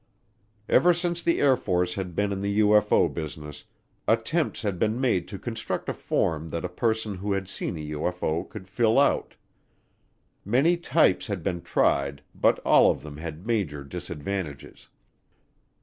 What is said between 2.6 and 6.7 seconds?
UFO business, attempts had been made to construct a form that a